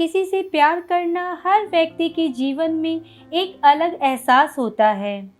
[0.00, 3.00] किसी से प्यार करना हर व्यक्ति के जीवन में
[3.32, 5.30] एक अलग एहसास होता है।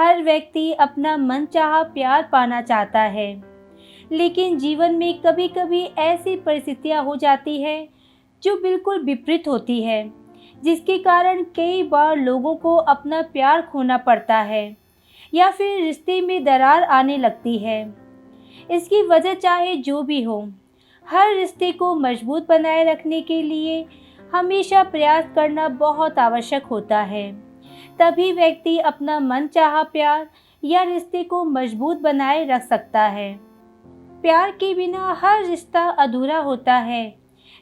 [0.00, 3.42] हर व्यक्ति अपना मन चाह प्यार पाना चाहता है।
[4.12, 7.88] लेकिन जीवन में कभी कभी ऐसी परिस्थितियाँ हो जाती है
[8.42, 10.12] जो बिल्कुल विपरीत होती है,
[10.64, 14.76] जिसके कारण कई बार लोगों को अपना प्यार खोना पड़ता है
[15.34, 17.94] या फिर रिश्ते में दरार आने लगती है।
[18.70, 20.48] इसकी वजह चाहे जो भी हो
[21.08, 23.86] हर रिश्ते को मज़बूत बनाए रखने के लिए
[24.34, 27.32] हमेशा प्रयास करना बहुत आवश्यक होता है।
[27.98, 30.28] तभी व्यक्ति अपना मन चाह प्यार
[30.64, 33.40] या रिश्ते को मज़बूत बनाए रख सकता है।
[34.22, 37.18] प्यार के बिना हर रिश्ता अधूरा होता है।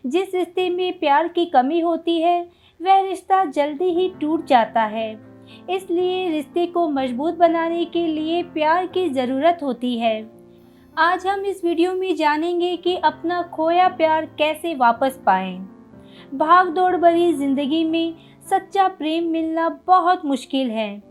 [0.07, 2.51] जिस रिश्ते में प्यार की कमी होती है,
[2.83, 5.21] वह रिश्ता जल्दी ही टूट जाता है।
[5.71, 10.40] इसलिए रिश्ते को मज़बूत बनाने के लिए प्यार की ज़रूरत होती है।
[11.01, 15.57] आज हम इस वीडियो में जानेंगे कि अपना खोया प्यार कैसे वापस पाएँ।
[16.35, 18.15] भाग दौड़ भरी ज़िंदगी में
[18.51, 21.03] सच्चा प्रेम मिलना बहुत मुश्किल है।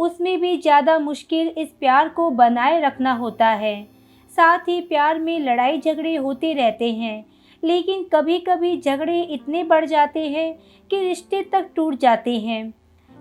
[0.00, 3.82] उसमें भी ज़्यादा मुश्किल इस प्यार को बनाए रखना होता है।
[4.30, 7.24] साथ ही प्यार में लड़ाई झगड़े होते रहते हैं,
[7.62, 10.52] लेकिन कभी कभी झगड़े इतने बढ़ जाते हैं
[10.90, 12.72] कि रिश्ते तक टूट जाते हैं।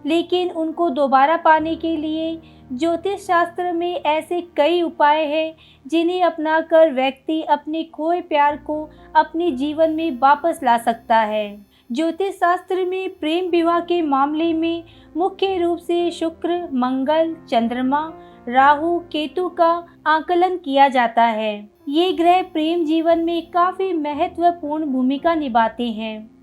[0.06, 2.42] लेकिन उनको दोबारा पाने के लिए
[2.74, 5.56] ज्योतिष शास्त्र में ऐसे कई उपाय हैं
[5.88, 12.34] जिन्हें अपनाकर व्यक्ति अपने खोए प्यार को अपने जीवन में वापस ला सकता है। ज्योतिष
[12.34, 14.84] शास्त्र में प्रेम विवाह के मामले में
[15.18, 18.14] मुख्य रूप से शुक्र, मंगल, चंद्रमा,
[18.50, 25.36] राहु, केतु का आकलन किया जाता है। ये ग्रह प्रेम जीवन में काफ़ी महत्वपूर्ण भूमिका
[25.36, 26.37] निभाते हैं।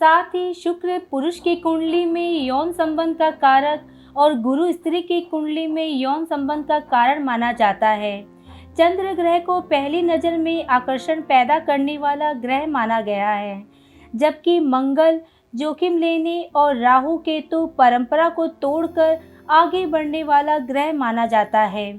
[0.00, 5.20] साथ ही शुक्र पुरुष की कुंडली में यौन संबंध का कारक और गुरु स्त्री की
[5.20, 8.20] कुंडली में यौन संबंध का कारण माना जाता है।
[8.78, 13.62] चंद्र ग्रह को पहली नज़र में आकर्षण पैदा करने वाला ग्रह माना गया है,
[14.14, 15.20] जबकि मंगल,
[15.54, 19.18] जोखिम लेने और राहु केतु परंपरा को तोड़कर
[19.50, 21.96] आगे बढ़ने वाला ग्रह माना जाता है।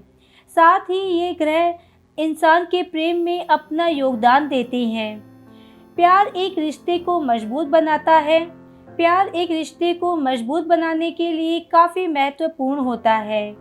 [0.57, 1.73] साथ ही ये ग्रह
[2.17, 5.36] इंसान के प्रेम में अपना योगदान देते हैं।
[5.97, 8.39] प्यार एक रिश्ते को मज़बूत बनाता है।
[8.97, 13.55] प्यार एक रिश्ते को मज़बूत बनाने के लिए काफ़ी महत्वपूर्ण होता है।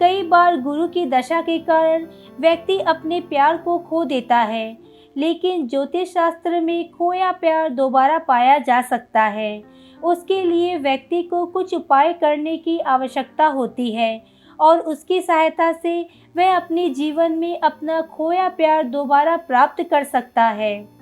[0.00, 2.06] कई बार गुरु की दशा के कारण
[2.40, 4.76] व्यक्ति अपने प्यार को खो देता है,
[5.16, 9.62] लेकिन ज्योतिष शास्त्र में खोया प्यार दोबारा पाया जा सकता है।
[10.04, 14.24] उसके लिए व्यक्ति को कुछ उपाय करने की आवश्यकता होती है
[14.58, 16.00] और उसकी सहायता से
[16.36, 20.95] वह अपने जीवन में अपना खोया प्यार दोबारा प्राप्त कर सकता है।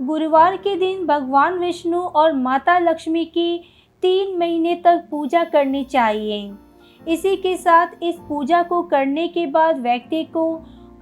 [0.00, 3.58] गुरुवार के दिन भगवान विष्णु और माता लक्ष्मी की
[4.02, 6.52] तीन महीने तक पूजा करनी चाहिए।
[7.08, 10.44] इसी के साथ इस पूजा को करने के बाद व्यक्ति को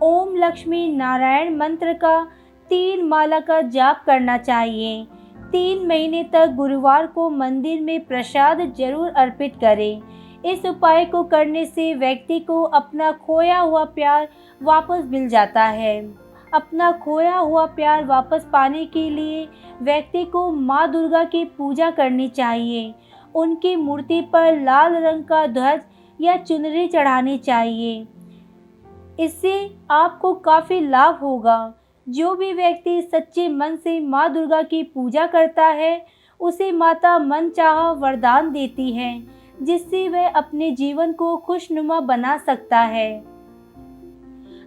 [0.03, 2.22] ओम लक्ष्मी नारायण मंत्र का
[2.71, 5.04] तीन माला का जाप करना चाहिए।
[5.53, 10.03] तीन महीने तक गुरुवार को मंदिर में प्रसाद ज़रूर अर्पित करें।
[10.44, 14.28] इस उपाय को करने से व्यक्ति को अपना खोया हुआ प्यार
[14.62, 16.23] वापस मिल जाता है।
[16.54, 19.48] अपना खोया हुआ प्यार वापस पाने के लिए
[19.82, 22.94] व्यक्ति को माँ दुर्गा की पूजा करनी चाहिए।
[23.34, 25.81] उनकी मूर्ति पर लाल रंग का ध्वज
[26.20, 28.06] या चुनरी चढ़ानी चाहिए।
[29.20, 31.75] इससे आपको काफ़ी लाभ होगा।
[32.09, 36.06] जो भी व्यक्ति सच्चे मन से माँ दुर्गा की पूजा करता है,
[36.41, 39.22] उसे माता मन चाह वरदान देती है,
[39.62, 43.34] जिससे वह अपने जीवन को खुशनुमा बना सकता है।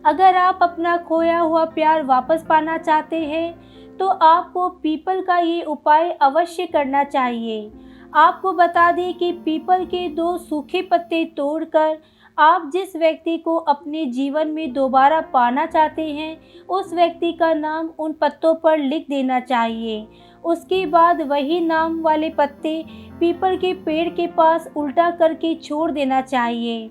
[0.07, 5.61] अगर आप अपना खोया हुआ प्यार वापस पाना चाहते हैं तो आपको पीपल का ये
[5.63, 7.71] उपाय अवश्य करना चाहिए।
[8.15, 11.97] आपको बता दें कि पीपल के दो सूखे पत्ते तोड़कर
[12.37, 16.37] आप जिस व्यक्ति को अपने जीवन में दोबारा पाना चाहते हैं,
[16.67, 20.07] उस व्यक्ति का नाम उन पत्तों पर लिख देना चाहिए।
[20.43, 22.83] उसके बाद वही नाम वाले पत्ते
[23.19, 26.89] पीपल के पेड़ के पास उल्टा करके छोड़ देना चाहिए।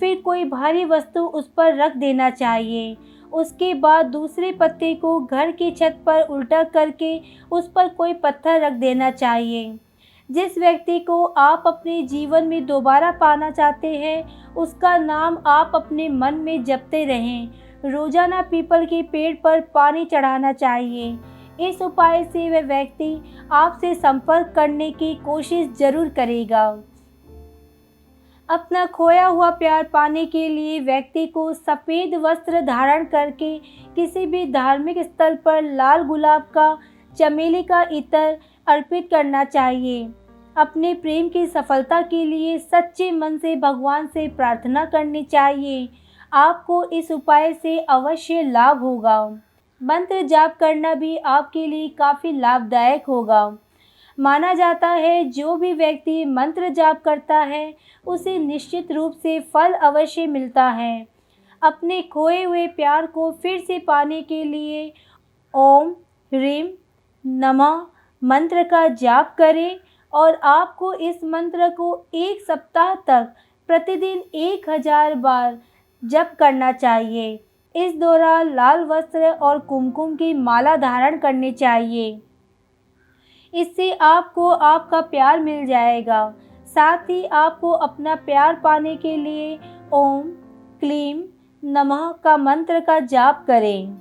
[0.00, 2.96] फिर कोई भारी वस्तु उस पर रख देना चाहिए।
[3.32, 7.20] उसके बाद दूसरे पत्ते को घर की छत पर उल्टा करके
[7.52, 9.78] उस पर कोई पत्थर रख देना चाहिए।
[10.30, 16.08] जिस व्यक्ति को आप अपने जीवन में दोबारा पाना चाहते हैं, उसका नाम आप अपने
[16.08, 17.48] मन में जपते रहें।
[17.84, 21.18] रोज़ाना पीपल के पेड़ पर पानी चढ़ाना चाहिए।
[21.60, 23.22] इस उपाय से वह व्यक्ति
[23.52, 26.66] आपसे संपर्क करने की कोशिश ज़रूर करेगा।
[28.48, 33.58] अपना खोया हुआ प्यार पाने के लिए व्यक्ति को सफ़ेद वस्त्र धारण करके
[33.94, 36.78] किसी भी धार्मिक स्थल पर लाल गुलाब का,
[37.18, 40.08] चमेली का इतर अर्पित करना चाहिए।
[40.56, 45.88] अपने प्रेम की सफलता के लिए सच्चे मन से भगवान से प्रार्थना करनी चाहिए।
[46.32, 49.38] आपको इस उपाय से अवश्य लाभ होगा।
[49.82, 53.58] मंत्र जाप करना भी आपके लिए काफ़ी लाभदायक होगा।
[54.20, 57.74] माना जाता है, जो भी व्यक्ति मंत्र जाप करता है
[58.06, 61.06] उसे निश्चित रूप से फल अवश्य मिलता है।
[61.62, 64.92] अपने खोए हुए प्यार को फिर से पाने के लिए
[65.54, 65.90] ओम
[66.32, 66.68] ह्रीम
[67.24, 67.86] नमः
[68.22, 69.78] मंत्र का जाप करें
[70.12, 73.32] और आपको इस मंत्र को एक सप्ताह तक
[73.68, 75.58] प्रतिदिन एक हज़ार बार
[76.02, 77.34] जप करना चाहिए।
[77.74, 82.20] इस दौरान लाल वस्त्र और कुमकुम की माला धारण करनी चाहिए।
[83.52, 86.22] इससे आपको आपका प्यार मिल जाएगा।
[86.76, 89.58] साथ ही आपको अपना प्यार पाने के लिए
[89.92, 90.22] ओम,
[90.80, 91.22] क्लीम,
[91.64, 93.94] नमः का मंत्र का जाप करें।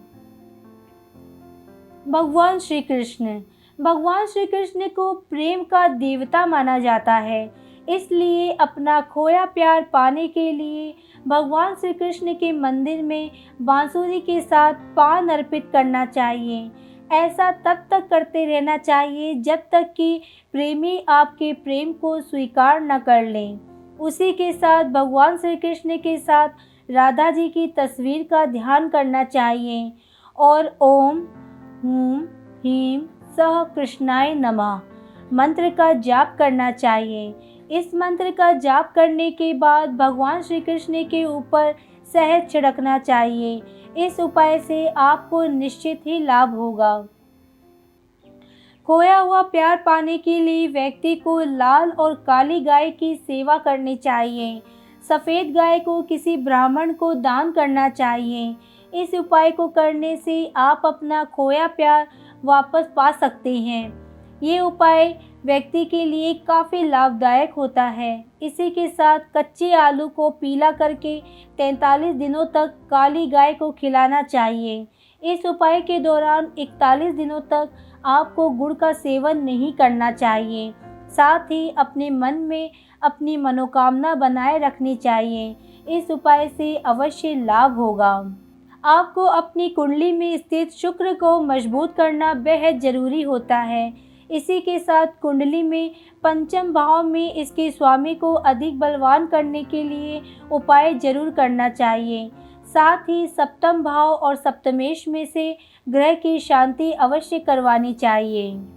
[2.08, 3.42] भगवान श्री कृष्ण
[3.82, 7.54] भगवान श्री कृष्ण को प्रेम का देवता माना जाता है।
[7.90, 10.94] इसलिए अपना खोया प्यार पाने के लिए
[11.28, 13.32] भगवान श्री कृष्ण के मंदिर में
[13.62, 16.72] बांसुरी के साथ पान अर्पित करना चाहिए।
[17.12, 20.22] ऐसा तब तक करते रहना चाहिए जब तक कि
[20.52, 23.60] प्रेमी आपके प्रेम को स्वीकार न कर लें।
[24.00, 26.50] उसी के साथ भगवान श्री कृष्ण के साथ
[26.92, 29.94] राधा जी की तस्वीर का ध्यान करना चाहिए।
[30.38, 31.18] और ओम
[31.84, 32.28] हूम
[32.60, 34.80] हीम, सह कृष्णाय नमः।
[35.34, 37.36] मंत्र का जाप करना चाहिए।
[37.72, 41.76] इस मंत्र का जाप करने के बाद भगवान श्री कृष्ण के ऊपर
[42.14, 43.62] शहद छिड़कना चाहिए।
[43.98, 47.08] इस उपाय से आपको निश्चित ही लाभ होगा।
[48.88, 53.96] खोया हुआ प्यार पाने के लिए व्यक्ति को लाल और काली गाय की सेवा करनी
[53.96, 54.62] चाहिए।
[55.10, 58.56] सफ़ेद गाय को किसी ब्राह्मण को दान करना चाहिए।
[58.94, 62.08] इस उपाय को करने से आप अपना खोया प्यार
[62.46, 63.94] वापस पा सकते हैं।
[64.44, 70.30] ये उपाय व्यक्ति के लिए काफ़ी लाभदायक होता है। इसी के साथ कच्चे आलू को
[70.30, 71.20] पीला करके
[71.58, 74.88] 43 दिनों तक काली गाय को खिलाना चाहिए।
[75.24, 77.70] इस उपाय के दौरान 41 दिनों तक
[78.06, 80.74] आपको गुड़ का सेवन नहीं करना चाहिए।
[81.10, 82.72] साथ ही अपने मन में
[83.04, 85.56] अपनी मनोकामना बनाए रखनी चाहिए।
[85.90, 88.36] इस उपाय से अवश्य लाभ होगा।
[88.84, 94.78] आपको अपनी कुंडली में स्थित शुक्र को मज़बूत करना बेहद ज़रूरी होता है। इसी के
[94.80, 95.92] साथ कुंडली में
[96.24, 102.30] पंचम भाव में इसके स्वामी को अधिक बलवान करने के लिए उपाय ज़रूर करना चाहिए।
[102.68, 105.58] साथ ही सप्तम भाव और सप्तमेश में से
[105.88, 108.75] ग्रह की शांति अवश्य करवानी चाहिए।